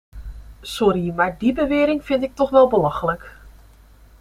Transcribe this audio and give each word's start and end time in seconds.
Sorry, 0.63 1.11
maar 1.11 1.35
die 1.37 1.53
bewering 1.53 2.05
vind 2.05 2.23
ik 2.23 2.35
toch 2.35 2.49
wel 2.49 2.67
belachelijk. 2.67 3.35